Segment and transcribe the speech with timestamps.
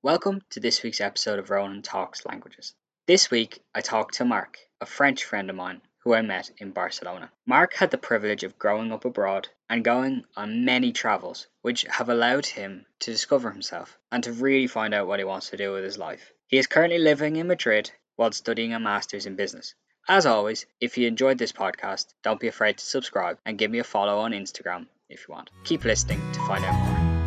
[0.00, 2.72] Welcome to this week's episode of Ronan Talks Languages.
[3.08, 6.70] This week, I talked to Mark, a French friend of mine who I met in
[6.70, 7.32] Barcelona.
[7.46, 12.08] Mark had the privilege of growing up abroad and going on many travels, which have
[12.08, 15.72] allowed him to discover himself and to really find out what he wants to do
[15.72, 16.32] with his life.
[16.46, 19.74] He is currently living in Madrid while studying a master's in business.
[20.06, 23.80] As always, if you enjoyed this podcast, don't be afraid to subscribe and give me
[23.80, 25.50] a follow on Instagram if you want.
[25.64, 27.17] Keep listening to find out more.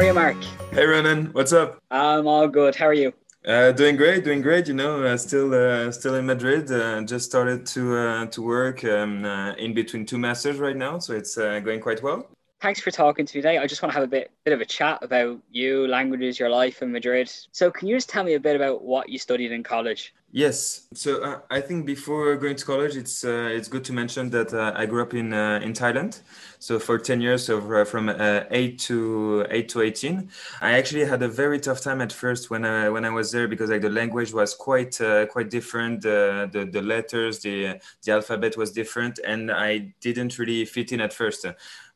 [0.00, 0.42] Are you, Mark?
[0.72, 1.78] Hey Ronan, what's up?
[1.90, 2.74] I'm all good.
[2.74, 3.12] How are you?
[3.44, 4.66] Uh, doing great, doing great.
[4.66, 6.72] You know, uh, still uh, still in Madrid.
[6.72, 10.98] Uh, just started to uh, to work um, uh, in between two masters right now,
[10.98, 12.26] so it's uh, going quite well.
[12.62, 13.58] Thanks for talking to me today.
[13.58, 16.48] I just want to have a bit bit of a chat about you, languages, your
[16.48, 17.30] life in Madrid.
[17.52, 20.14] So, can you just tell me a bit about what you studied in college?
[20.32, 20.86] Yes.
[20.94, 24.54] So uh, I think before going to college, it's uh, it's good to mention that
[24.54, 26.20] uh, I grew up in uh, in Thailand.
[26.60, 31.04] So for ten years, so uh, from uh, eight to eight to eighteen, I actually
[31.04, 33.80] had a very tough time at first when I when I was there because like
[33.82, 34.98] the language was quite
[35.30, 36.02] quite different.
[36.02, 41.12] the the letters, the the alphabet was different, and I didn't really fit in at
[41.12, 41.44] first.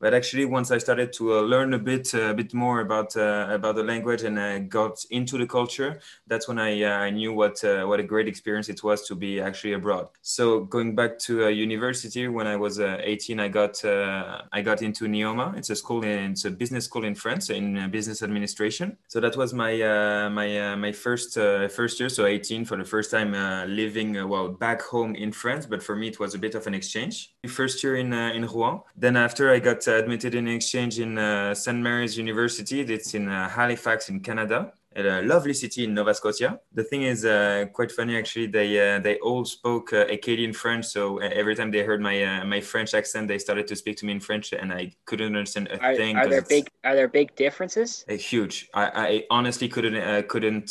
[0.01, 3.85] But actually, once I started to learn a bit a bit more about about the
[3.85, 8.03] language and I got into the culture, that's when I I knew what what a
[8.03, 10.09] great great experience it was to be actually abroad.
[10.23, 14.63] So going back to uh, university, when I was uh, 18, I got uh, I
[14.63, 15.57] got into Neoma.
[15.57, 18.97] It's a school in it's a business school in France in uh, business administration.
[19.09, 21.35] So that was my uh, my my first
[21.79, 22.09] first year.
[22.09, 23.33] So 18 for the first time
[23.69, 25.67] living well back home in France.
[25.67, 27.15] But for me, it was a bit of an exchange.
[27.47, 28.81] First year in in Rouen.
[28.97, 31.13] Then after I got admitted in exchange in
[31.55, 32.81] St Mary's University.
[32.95, 33.27] It's in
[33.59, 36.61] Halifax in Canada a lovely city in Nova Scotia.
[36.73, 38.47] The thing is uh, quite funny actually.
[38.47, 42.23] They uh, they all spoke uh, Acadian French, so uh, every time they heard my
[42.23, 45.35] uh, my French accent, they started to speak to me in French, and I couldn't
[45.35, 46.17] understand a are, thing.
[46.17, 48.05] Are there big Are there big differences?
[48.09, 48.69] huge.
[48.75, 50.71] I, I honestly couldn't uh, couldn't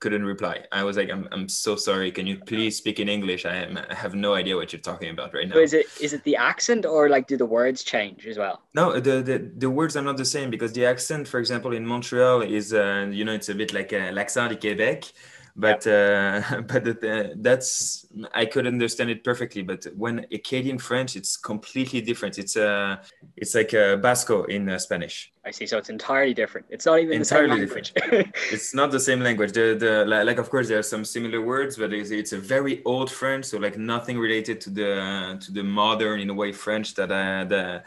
[0.00, 0.64] couldn't reply.
[0.70, 2.12] I was like, I'm, I'm so sorry.
[2.12, 3.44] Can you please speak in English?
[3.44, 5.54] I, am, I have no idea what you're talking about right now.
[5.56, 8.60] So is it is it the accent or like do the words change as well?
[8.74, 11.86] No, the the, the words are not the same because the accent, for example, in
[11.86, 15.12] Montreal is you know it's a bit like l'accent du Québec
[15.58, 16.44] but yep.
[16.50, 19.62] uh, but the, that's I could understand it perfectly.
[19.62, 22.38] But when Acadian French, it's completely different.
[22.38, 22.96] It's uh,
[23.36, 25.32] it's like a Basco in uh, Spanish.
[25.44, 25.66] I see.
[25.66, 26.66] So it's entirely different.
[26.70, 28.32] It's not even entirely the same language.
[28.52, 29.52] it's not the same language.
[29.52, 32.82] The the like of course there are some similar words, but it's, it's a very
[32.84, 33.46] old French.
[33.46, 37.44] So like nothing related to the to the modern in a way French that I
[37.44, 37.82] the,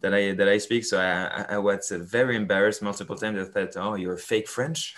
[0.00, 0.84] that I that I speak.
[0.84, 3.38] So I, I was uh, very embarrassed multiple times.
[3.38, 4.94] I thought, oh, you're fake French.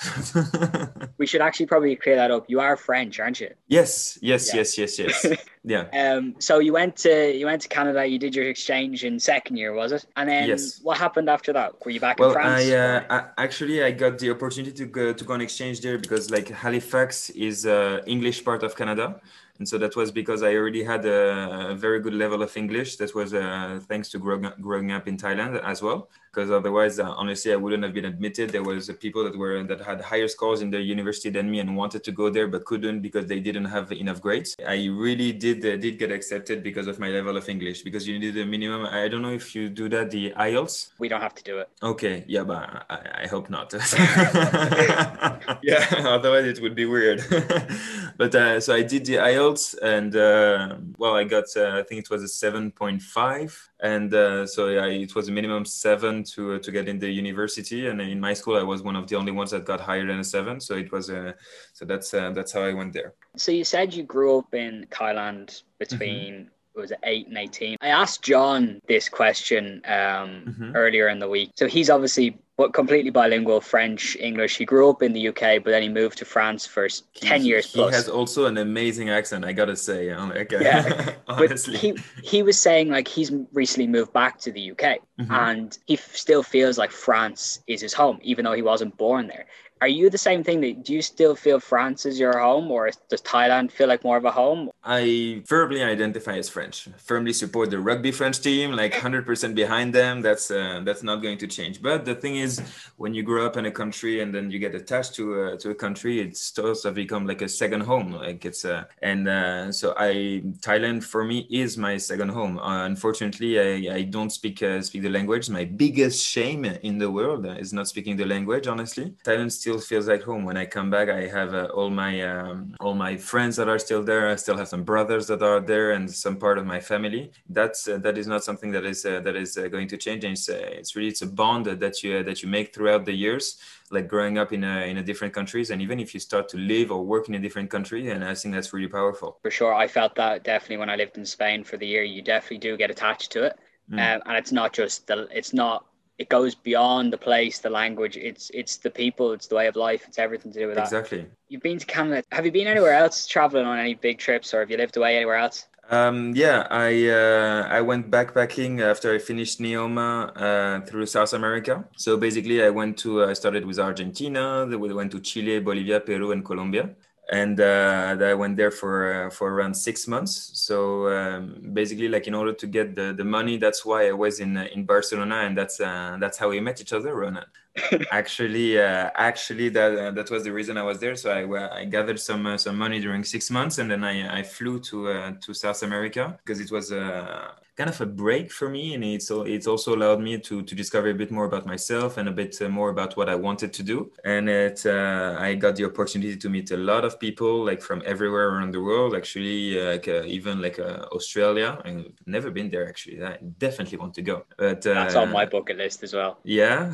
[1.19, 2.47] we should actually probably clear that up.
[2.49, 3.51] You are French, aren't you?
[3.69, 4.61] Yes, yes, yeah.
[4.61, 5.27] yes, yes, yes.
[5.67, 5.85] yeah.
[5.93, 6.37] Um.
[6.39, 8.07] So you went to you went to Canada.
[8.07, 10.07] You did your exchange in second year, was it?
[10.17, 10.81] And then yes.
[10.81, 11.85] what happened after that?
[11.85, 12.71] Were you back well, in France?
[12.71, 15.99] I, uh, I, actually I got the opportunity to go to go on exchange there
[15.99, 19.21] because like Halifax is uh, English part of Canada
[19.59, 22.97] and so that was because I already had a, a very good level of English.
[22.97, 26.09] That was uh, thanks to growing up, growing up in Thailand as well.
[26.31, 28.51] Because otherwise, uh, honestly, I wouldn't have been admitted.
[28.51, 31.75] There was people that were that had higher scores in their university than me and
[31.75, 34.55] wanted to go there but couldn't because they didn't have enough grades.
[34.67, 37.83] I really did uh, did get accepted because of my level of English.
[37.83, 38.87] Because you needed a minimum.
[38.87, 40.91] I don't know if you do that the IELTS.
[40.99, 41.69] We don't have to do it.
[41.83, 43.73] Okay, yeah, but I, I hope not.
[45.63, 47.25] yeah, otherwise it would be weird.
[48.17, 52.05] but uh, so I did the IELTS and uh, well, I got uh, I think
[52.05, 56.25] it was a seven point five and uh, so yeah, it was a minimum seven
[56.25, 57.89] to uh, to get in the university.
[57.89, 60.19] And in my school, I was one of the only ones that got higher than
[60.19, 60.61] a seven.
[60.61, 61.33] So it was uh,
[61.75, 63.15] so that's uh, that's how I went there.
[63.37, 66.35] So you said you grew up in Thailand between.
[66.35, 66.49] Mm-hmm.
[66.77, 67.77] Was it eight and eighteen?
[67.81, 70.77] I asked John this question um, mm-hmm.
[70.77, 71.51] earlier in the week.
[71.57, 74.57] So he's obviously but completely bilingual, French, English.
[74.57, 77.49] He grew up in the UK, but then he moved to France for ten he,
[77.49, 77.91] years plus.
[77.91, 80.07] He has also an amazing accent, I gotta say.
[80.07, 81.75] Yeah, honestly.
[81.75, 85.33] but he he was saying like he's recently moved back to the UK, mm-hmm.
[85.33, 89.27] and he f- still feels like France is his home, even though he wasn't born
[89.27, 89.47] there
[89.81, 90.61] are you the same thing?
[90.63, 94.17] That do you still feel France is your home, or does Thailand feel like more
[94.17, 94.71] of a home?
[94.83, 96.89] I firmly identify as French.
[96.97, 100.23] Firmly support the rugby French team, like hundred percent behind them.
[100.23, 101.83] That's uh, that's not going to change.
[101.83, 102.61] But the thing is,
[102.97, 105.71] when you grow up in a country and then you get attached to a, to
[105.71, 108.13] a country, it starts to become like a second home.
[108.13, 112.59] Like it's a uh, and uh, so I Thailand for me is my second home.
[112.59, 115.51] Uh, unfortunately, I, I don't speak uh, speak the language.
[115.51, 118.67] My biggest shame in the world is not speaking the language.
[118.67, 120.45] Honestly, Thailand still feels like home.
[120.45, 123.81] When I come back, I have uh, all my um, all my friends that are
[123.81, 124.29] still there.
[124.29, 127.33] I still have some brothers that are there and some part of my family.
[127.49, 130.23] That's uh, that is not something that is uh, that is uh, going to change.
[130.23, 133.17] And it's, uh, it's really it's a bond that you that you make throughout the
[133.25, 133.57] years
[133.91, 136.57] like growing up in a, in a different countries and even if you start to
[136.57, 139.73] live or work in a different country and i think that's really powerful for sure
[139.73, 142.77] i felt that definitely when i lived in spain for the year you definitely do
[142.77, 143.55] get attached to it
[143.89, 143.95] mm.
[143.95, 145.87] um, and it's not just the it's not
[146.19, 148.17] it goes beyond the place the language.
[148.17, 150.85] It's it's the people it's the way of life it's everything to do with that.
[150.85, 151.27] Exactly.
[151.49, 152.23] You've been to canada.
[152.33, 155.17] Have you been anywhere else traveling on any big trips or have you lived away
[155.17, 155.67] anywhere else?
[155.89, 161.85] Um, yeah, I uh, I went backpacking after I finished Neoma uh, through South America.
[161.97, 166.01] So basically, I went to I started with Argentina, then we went to Chile, Bolivia,
[166.01, 166.91] Peru, and Colombia,
[167.31, 170.51] and uh, I went there for uh, for around six months.
[170.55, 174.41] So um, basically, like in order to get the, the money, that's why I was
[174.41, 177.47] in in Barcelona, and that's uh, that's how we met each other, Ronan
[178.11, 181.17] actually, uh, actually, that uh, that was the reason I was there.
[181.17, 184.43] So I, I gathered some uh, some money during six months, and then I, I
[184.43, 188.69] flew to uh, to South America because it was uh, kind of a break for
[188.69, 192.17] me, and it's it's also allowed me to to discover a bit more about myself
[192.17, 194.11] and a bit uh, more about what I wanted to do.
[194.25, 198.03] And it uh, I got the opportunity to meet a lot of people like from
[198.05, 199.15] everywhere around the world.
[199.15, 201.79] Actually, like uh, even like uh, Australia.
[201.85, 203.23] I've never been there actually.
[203.23, 204.45] I definitely want to go.
[204.57, 206.39] But that's on my bucket list as well.
[206.45, 206.93] Yeah.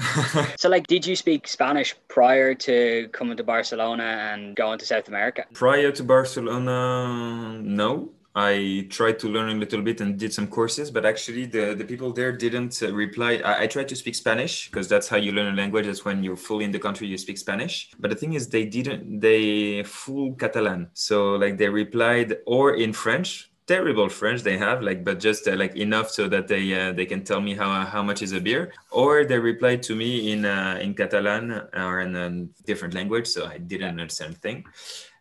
[0.57, 5.09] so like, did you speak Spanish prior to coming to Barcelona and going to South
[5.09, 5.45] America?
[5.53, 8.11] Prior to Barcelona, no.
[8.35, 11.85] I tried to learn a little bit and did some courses, but actually the, the
[11.85, 13.43] people there didn't uh, reply.
[13.45, 15.85] I, I, tried to speak Spanish because that's how you learn a language.
[15.85, 17.91] That's when you're fully in the country, you speak Spanish.
[17.99, 20.89] But the thing is, they didn't, they full Catalan.
[20.95, 25.55] So like they replied or in French, terrible French they have, like, but just uh,
[25.55, 28.41] like enough so that they uh, they can tell me how how much is a
[28.41, 32.31] beer, or they replied to me in uh, in Catalan or in a
[32.67, 34.65] different language, so I didn't understand thing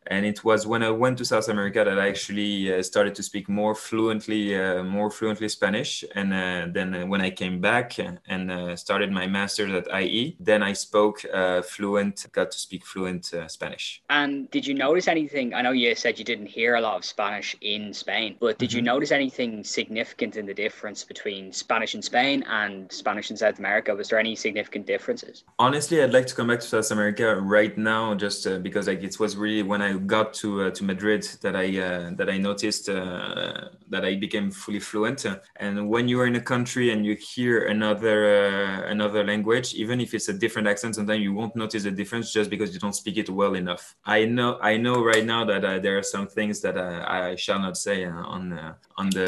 [0.07, 3.23] and it was when I went to South America that I actually uh, started to
[3.23, 6.03] speak more fluently, uh, more fluently Spanish.
[6.15, 10.37] And uh, then uh, when I came back and uh, started my master's at IE,
[10.39, 14.01] then I spoke uh, fluent, got to speak fluent Spanish.
[14.09, 15.53] And did you notice anything?
[15.53, 18.69] I know you said you didn't hear a lot of Spanish in Spain, but did
[18.69, 18.77] mm-hmm.
[18.77, 23.59] you notice anything significant in the difference between Spanish in Spain and Spanish in South
[23.59, 23.93] America?
[23.93, 25.43] Was there any significant differences?
[25.59, 29.19] Honestly, I'd like to come back to South America right now, just because like it
[29.19, 32.37] was really when I I got to uh, to Madrid that I uh, that I
[32.37, 35.25] noticed uh, that I became fully fluent.
[35.57, 39.99] And when you are in a country and you hear another uh, another language, even
[39.99, 42.95] if it's a different accent, sometimes you won't notice the difference just because you don't
[42.95, 43.95] speak it well enough.
[44.05, 47.35] I know I know right now that uh, there are some things that uh, I
[47.35, 49.27] shall not say on on the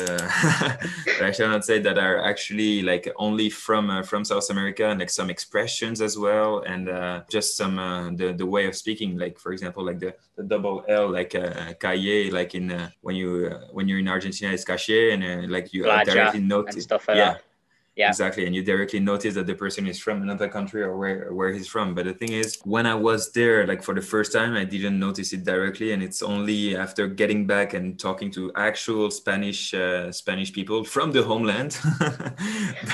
[1.22, 5.10] I shall not say that are actually like only from from South America and like
[5.10, 6.88] some expressions as well and
[7.30, 7.76] just some
[8.16, 11.74] the the way of speaking like for example like the, the double L like uh,
[11.80, 15.54] calle, like in uh, when you uh, when you're in Argentina, it's caché, and uh,
[15.56, 17.34] like you Playa directly notice stuff like yeah.
[17.34, 17.53] That.
[17.96, 18.10] Yeah.
[18.10, 18.48] Exactly.
[18.48, 21.68] And you directly notice that the person is from another country or where, where he's
[21.68, 21.94] from.
[21.94, 25.00] But the thing is, when I was there, like for the first time, I didn't
[25.00, 25.92] notice it directly.
[25.92, 31.12] And it's only after getting back and talking to actual Spanish uh, Spanish people from
[31.12, 31.72] the homeland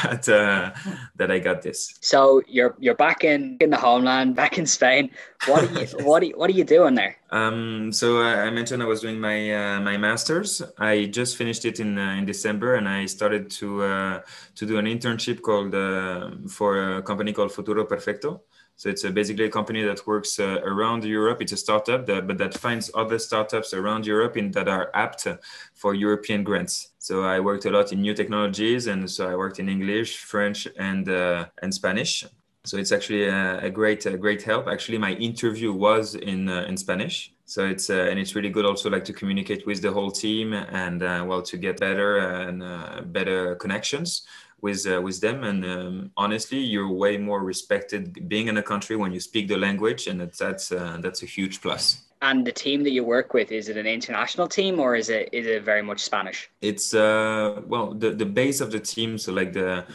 [0.04, 0.72] that uh,
[1.16, 1.94] that I got this.
[2.02, 5.12] So you're you're back in, in the homeland, back in Spain.
[5.46, 7.16] What are you what are what are you doing there?
[7.32, 10.62] Um, so I mentioned I was doing my uh, my masters.
[10.78, 14.22] I just finished it in uh, in December, and I started to uh,
[14.56, 18.42] to do an internship called uh, for a company called Futuro Perfecto.
[18.76, 21.42] So it's basically a company that works uh, around Europe.
[21.42, 25.28] It's a startup, that, but that finds other startups around Europe in, that are apt
[25.74, 26.92] for European grants.
[26.98, 30.66] So I worked a lot in new technologies, and so I worked in English, French,
[30.78, 32.26] and uh, and Spanish.
[32.64, 34.68] So it's actually a, a great a great help.
[34.70, 38.64] Actually, my interview was in uh, in Spanish so it's uh, and it's really good
[38.64, 42.62] also like to communicate with the whole team and uh, well to get better and
[42.62, 44.28] uh, better connections
[44.62, 45.44] with uh, with them.
[45.44, 49.58] And um, honestly you're way more respected being in a country when you speak the
[49.58, 52.04] language and that's uh, that's a huge plus.
[52.22, 55.30] And the team that you work with is it an international team or is it
[55.32, 56.50] is it very much spanish?
[56.62, 59.86] It's uh well the the base of the team so like the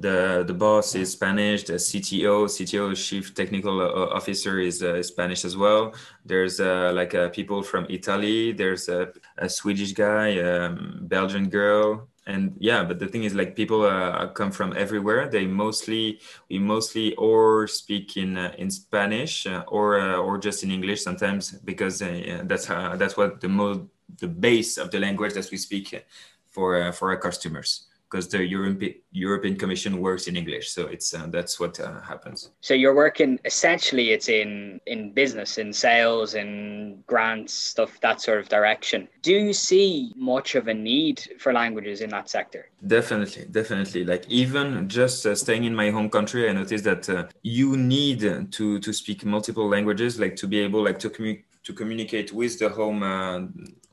[0.00, 5.44] the the boss is spanish the cto cto chief technical uh, officer is uh, spanish
[5.44, 5.92] as well.
[6.24, 12.08] There's uh, like uh, people from italy there's a, a swedish guy um, belgian girl
[12.26, 15.28] and yeah but the thing is like people uh, come from everywhere.
[15.28, 20.62] They mostly we mostly or speak in uh, in spanish uh, or uh, or just
[20.64, 23.80] in english sometimes because uh, that's that's what the most
[24.18, 26.04] the base of the language that we speak
[26.48, 30.70] for uh, for our customers because the European European Commission works in English.
[30.70, 32.50] So it's uh, that's what uh, happens.
[32.60, 38.38] So you're working essentially it's in in business, in sales, in grants, stuff that sort
[38.38, 39.08] of direction.
[39.22, 42.70] Do you see much of a need for languages in that sector?
[42.86, 44.04] Definitely, definitely.
[44.04, 48.20] Like even just uh, staying in my home country, I noticed that uh, you need
[48.52, 52.58] to to speak multiple languages, like to be able like to communicate to communicate with
[52.58, 53.40] the home uh,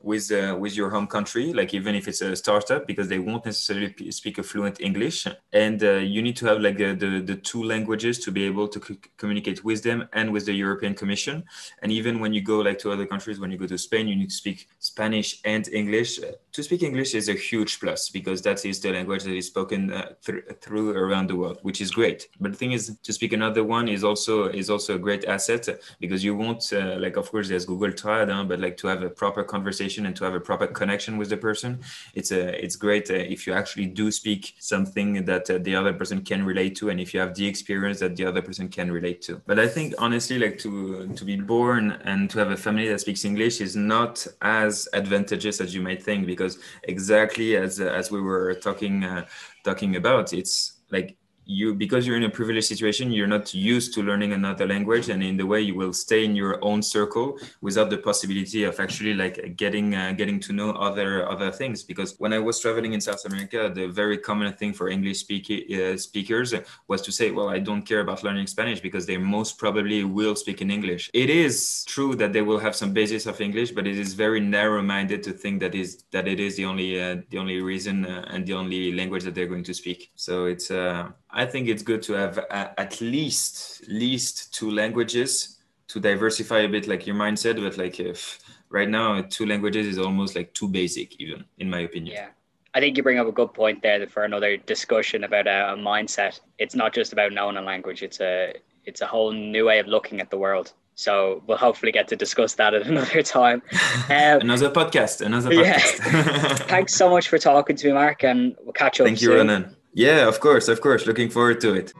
[0.02, 3.44] with uh, with your home country like even if it's a startup because they won't
[3.44, 5.26] necessarily speak a fluent english.
[5.52, 8.68] And uh, you need to have like uh, the the two languages to be able
[8.68, 8.80] to
[9.16, 11.44] communicate with them and with the european commission.
[11.82, 14.16] And even when you go like to other countries when you go to spain you
[14.16, 16.20] need to speak spanish and english
[16.52, 19.92] to speak english is a huge plus because that is the language that is spoken
[19.92, 22.28] uh, th- through around the world which is great.
[22.40, 25.68] But the thing is to speak another one is also is also a great asset
[26.00, 29.02] because you won't uh, like of course there's google trad huh, but like to have
[29.02, 31.80] a proper conversation and to have a proper connection with the person
[32.14, 35.92] it's a it's great uh, if you actually do speak something that uh, the other
[35.92, 38.90] person can relate to and if you have the experience that the other person can
[38.90, 39.40] relate to.
[39.46, 40.72] But i think honestly like to
[41.18, 45.60] to be born and to have a family that speaks english is not as advantageous
[45.60, 46.41] as you might think because
[46.84, 49.24] exactly as as we were talking uh,
[49.64, 54.02] talking about it's like you because you're in a privileged situation you're not used to
[54.02, 57.90] learning another language and in the way you will stay in your own circle without
[57.90, 61.82] the possibility of actually like getting uh, getting to know other other things.
[61.82, 65.50] Because when i was traveling in south america the very common thing for english speak,
[65.50, 66.54] uh, speakers
[66.88, 70.36] was to say well i don't care about learning spanish because they most probably will
[70.36, 71.10] speak in english.
[71.14, 74.40] It is true that they will have some basis of english but it is very
[74.40, 78.06] narrow minded to think that is that it is the only uh, the only reason
[78.06, 80.12] uh, and the only language that they're going to speak.
[80.14, 85.58] So it's uh I think it's good to have at least least two languages
[85.88, 87.60] to diversify a bit, like your mindset.
[87.60, 91.80] But like if right now two languages is almost like too basic, even in my
[91.80, 92.16] opinion.
[92.16, 92.28] Yeah.
[92.74, 95.76] I think you bring up a good point there for another discussion about a, a
[95.76, 96.40] mindset.
[96.58, 99.86] It's not just about knowing a language; it's a it's a whole new way of
[99.86, 100.72] looking at the world.
[100.94, 103.62] So we'll hopefully get to discuss that at another time.
[104.08, 105.20] Um, another podcast.
[105.20, 106.12] Another podcast.
[106.12, 106.54] Yeah.
[106.54, 109.06] Thanks so much for talking to me, Mark, and we'll catch up.
[109.06, 109.48] Thank you, soon.
[109.48, 109.76] Ronan.
[109.94, 111.06] Yeah, of course, of course.
[111.06, 111.92] Looking forward to it.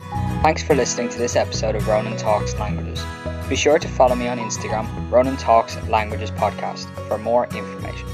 [0.42, 3.04] Thanks for listening to this episode of Ronan Talks Languages.
[3.48, 8.08] Be sure to follow me on Instagram, Ronan Talks Languages Podcast, for more information.